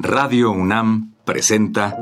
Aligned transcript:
Radio 0.00 0.52
UNAM 0.52 1.14
presenta 1.24 1.96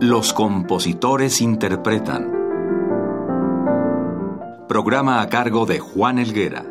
Los 0.00 0.32
compositores 0.32 1.40
interpretan. 1.40 2.32
Programa 4.68 5.20
a 5.20 5.28
cargo 5.28 5.64
de 5.64 5.78
Juan 5.78 6.18
Elguera. 6.18 6.66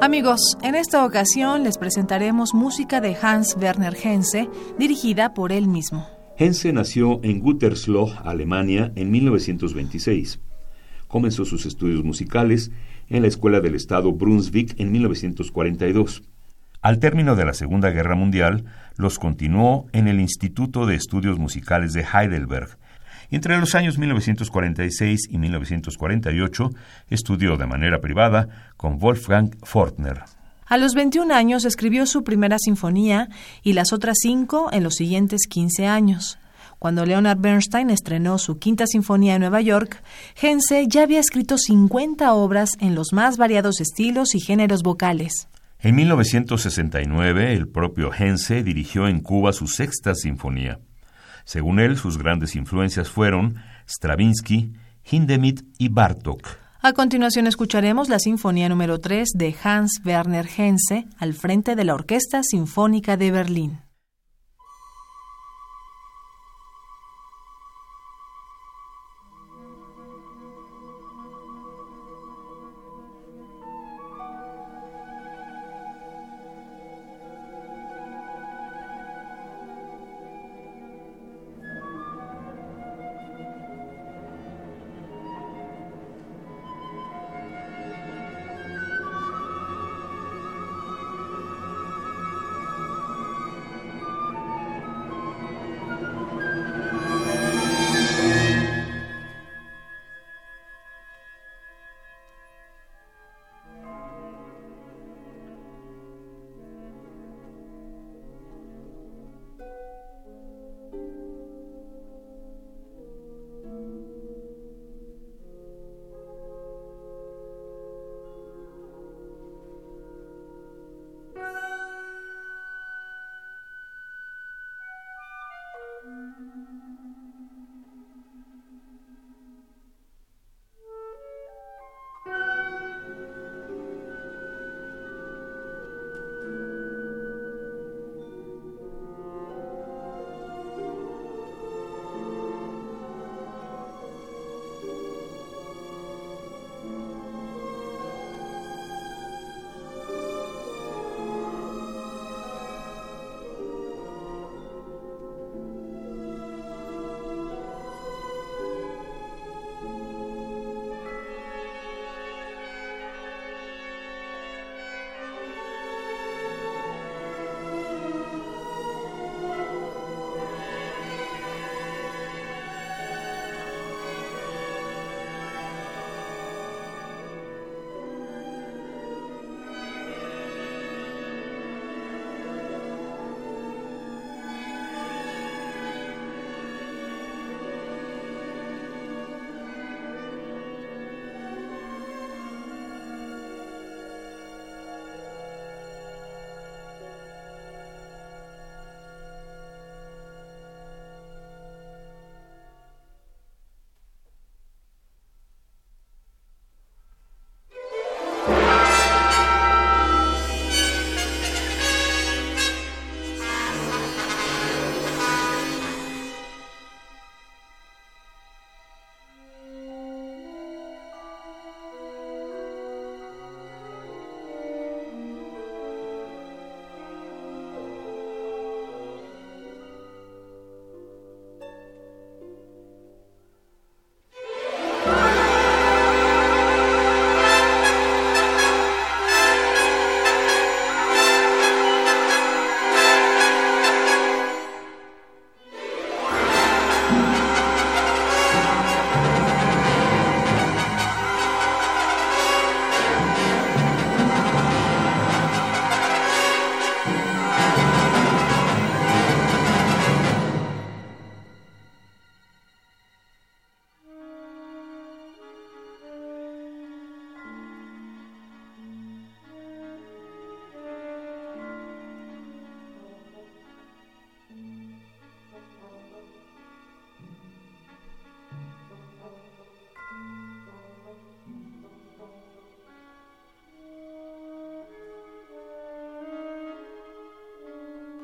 Amigos, 0.00 0.56
en 0.62 0.76
esta 0.76 1.04
ocasión 1.04 1.64
les 1.64 1.76
presentaremos 1.76 2.54
música 2.54 3.00
de 3.00 3.16
Hans 3.20 3.56
Werner 3.60 3.96
Henze, 4.00 4.48
dirigida 4.78 5.34
por 5.34 5.50
él 5.50 5.66
mismo. 5.66 6.15
Hense 6.38 6.70
nació 6.72 7.20
en 7.22 7.40
Gütersloh, 7.40 8.12
Alemania, 8.22 8.92
en 8.94 9.10
1926. 9.10 10.38
Comenzó 11.08 11.46
sus 11.46 11.64
estudios 11.64 12.04
musicales 12.04 12.70
en 13.08 13.22
la 13.22 13.28
Escuela 13.28 13.60
del 13.60 13.74
Estado 13.74 14.12
Brunswick 14.12 14.74
en 14.78 14.92
1942. 14.92 16.22
Al 16.82 16.98
término 16.98 17.36
de 17.36 17.46
la 17.46 17.54
Segunda 17.54 17.88
Guerra 17.88 18.16
Mundial, 18.16 18.66
los 18.98 19.18
continuó 19.18 19.86
en 19.92 20.08
el 20.08 20.20
Instituto 20.20 20.84
de 20.84 20.96
Estudios 20.96 21.38
Musicales 21.38 21.94
de 21.94 22.04
Heidelberg. 22.04 22.76
Entre 23.30 23.56
los 23.58 23.74
años 23.74 23.96
1946 23.98 25.28
y 25.30 25.38
1948 25.38 26.70
estudió 27.08 27.56
de 27.56 27.66
manera 27.66 28.00
privada 28.00 28.72
con 28.76 28.98
Wolfgang 28.98 29.56
Fortner. 29.62 30.35
A 30.68 30.78
los 30.78 30.94
21 30.94 31.32
años 31.32 31.64
escribió 31.64 32.06
su 32.06 32.24
primera 32.24 32.58
sinfonía 32.58 33.28
y 33.62 33.74
las 33.74 33.92
otras 33.92 34.16
cinco 34.20 34.68
en 34.72 34.82
los 34.82 34.96
siguientes 34.96 35.42
15 35.48 35.86
años. 35.86 36.38
Cuando 36.80 37.06
Leonard 37.06 37.38
Bernstein 37.38 37.88
estrenó 37.90 38.36
su 38.38 38.58
quinta 38.58 38.84
sinfonía 38.88 39.36
en 39.36 39.42
Nueva 39.42 39.60
York, 39.60 40.02
Hense 40.40 40.86
ya 40.88 41.04
había 41.04 41.20
escrito 41.20 41.56
50 41.56 42.32
obras 42.34 42.70
en 42.80 42.96
los 42.96 43.12
más 43.12 43.36
variados 43.36 43.80
estilos 43.80 44.34
y 44.34 44.40
géneros 44.40 44.82
vocales. 44.82 45.48
En 45.78 45.94
1969, 45.94 47.54
el 47.54 47.68
propio 47.68 48.10
Hense 48.12 48.64
dirigió 48.64 49.06
en 49.06 49.20
Cuba 49.20 49.52
su 49.52 49.68
sexta 49.68 50.16
sinfonía. 50.16 50.80
Según 51.44 51.78
él, 51.78 51.96
sus 51.96 52.18
grandes 52.18 52.56
influencias 52.56 53.08
fueron 53.08 53.56
Stravinsky, 53.88 54.72
Hindemith 55.08 55.62
y 55.78 55.90
Bartók. 55.90 56.65
A 56.82 56.92
continuación 56.92 57.46
escucharemos 57.46 58.08
la 58.08 58.18
Sinfonía 58.18 58.68
número 58.68 59.00
3 59.00 59.30
de 59.34 59.56
Hans 59.64 60.00
Werner 60.04 60.46
Henze 60.56 61.06
al 61.18 61.34
frente 61.34 61.74
de 61.74 61.84
la 61.84 61.94
Orquesta 61.94 62.42
Sinfónica 62.42 63.16
de 63.16 63.30
Berlín. 63.30 63.85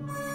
Bye. 0.07 0.32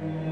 Amen. 0.00 0.27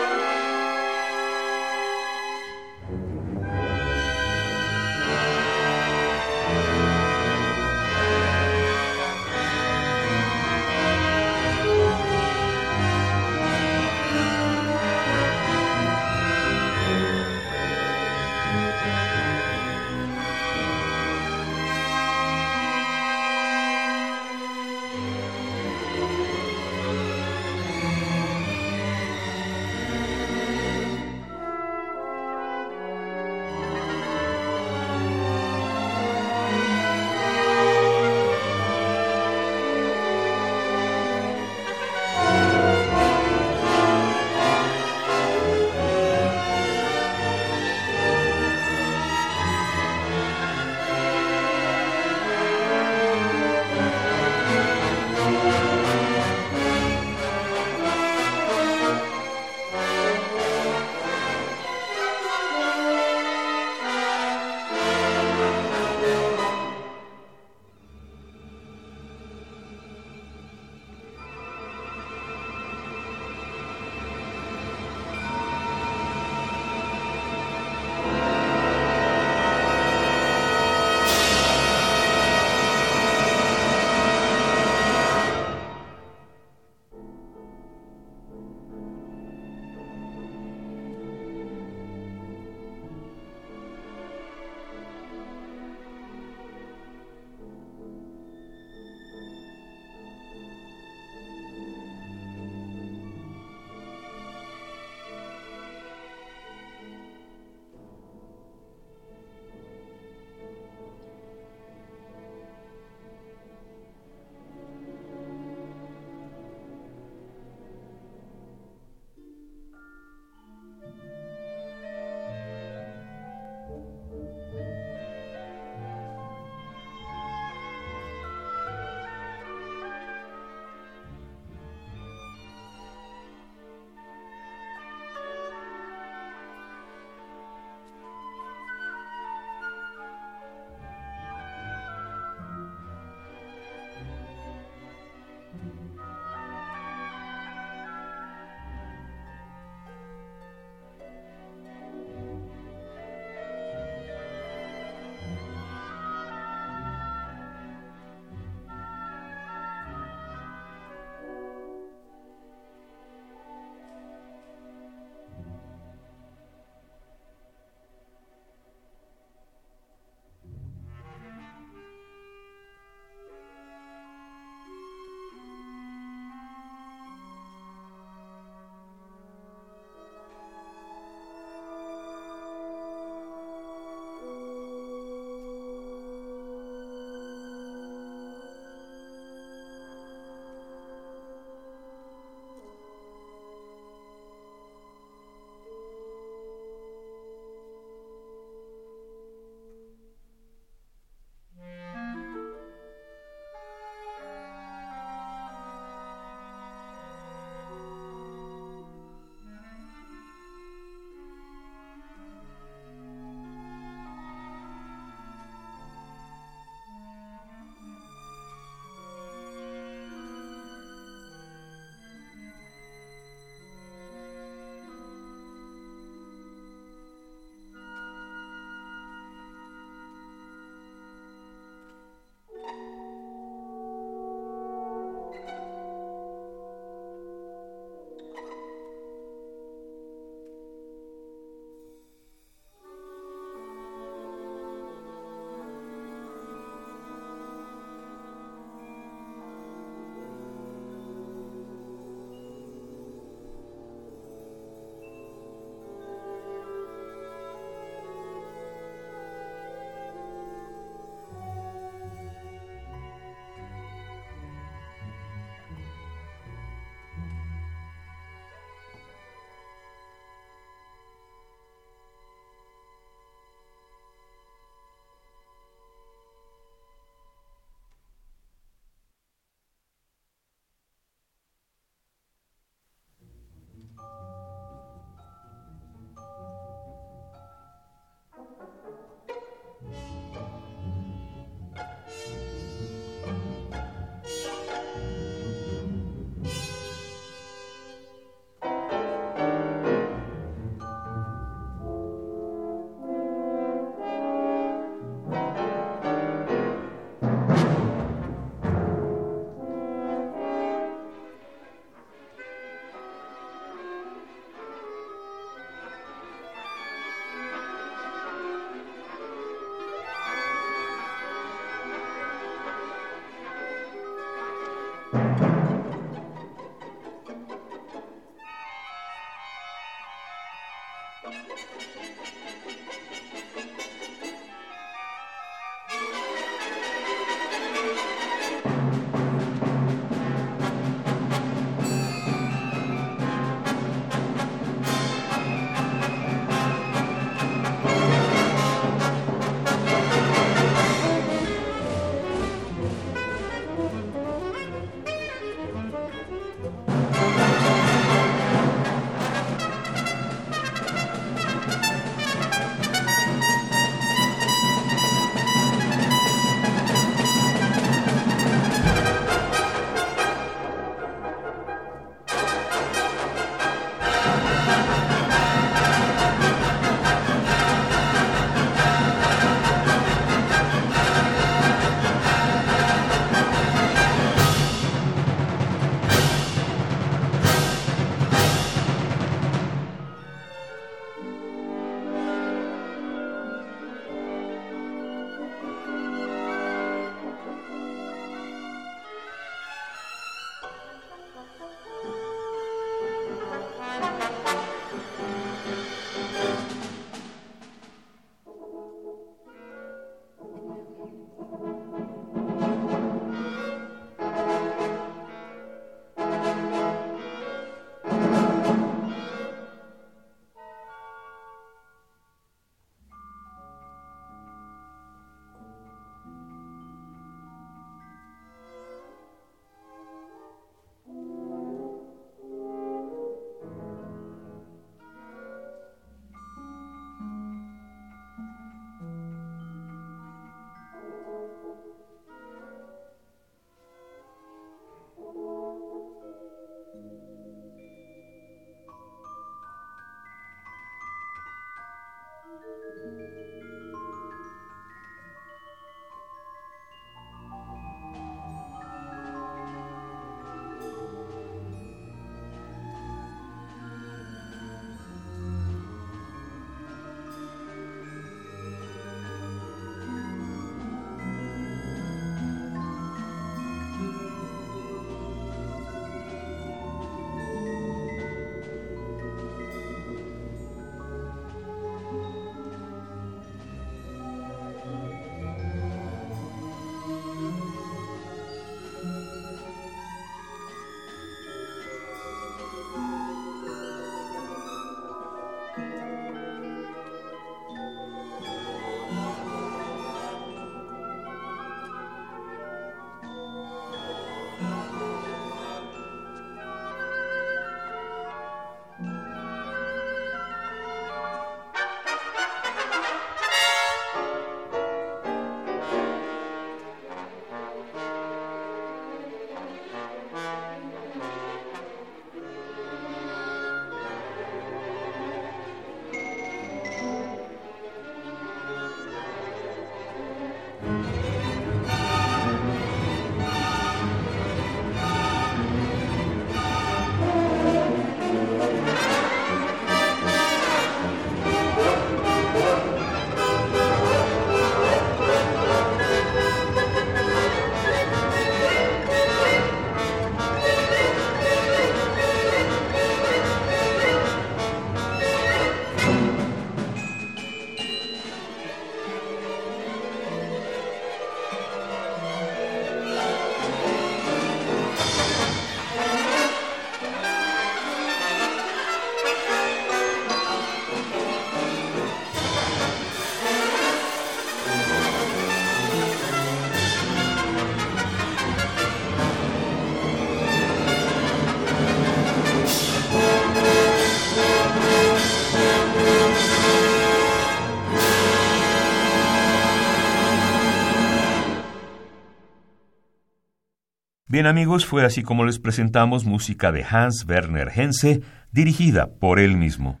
Bien 594.40 594.48
amigos, 594.48 594.86
fue 594.86 595.04
así 595.04 595.22
como 595.22 595.44
les 595.44 595.58
presentamos 595.58 596.24
música 596.24 596.72
de 596.72 596.82
Hans 596.82 597.26
Werner 597.28 597.70
Henze, 597.74 598.22
dirigida 598.50 599.10
por 599.20 599.38
él 599.38 599.58
mismo. 599.58 600.00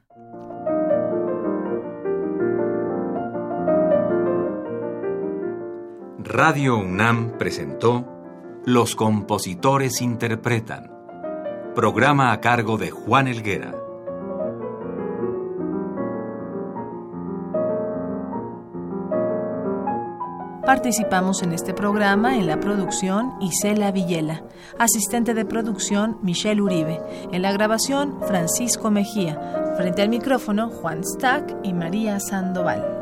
Radio 6.20 6.78
UNAM 6.78 7.36
presentó 7.36 8.08
Los 8.64 8.96
compositores 8.96 10.00
interpretan, 10.00 10.90
programa 11.74 12.32
a 12.32 12.40
cargo 12.40 12.78
de 12.78 12.90
Juan 12.90 13.28
Elguera. 13.28 13.74
Participamos 20.64 21.42
en 21.42 21.52
este 21.52 21.72
programa 21.72 22.36
en 22.36 22.46
la 22.46 22.60
producción 22.60 23.34
Isela 23.40 23.90
Villela, 23.92 24.44
asistente 24.78 25.32
de 25.34 25.44
producción 25.44 26.18
Michelle 26.22 26.60
Uribe, 26.60 27.00
en 27.32 27.42
la 27.42 27.52
grabación 27.52 28.18
Francisco 28.26 28.90
Mejía, 28.90 29.74
frente 29.76 30.02
al 30.02 30.10
micrófono 30.10 30.68
Juan 30.68 31.02
Stack 31.02 31.56
y 31.62 31.72
María 31.72 32.20
Sandoval. 32.20 32.99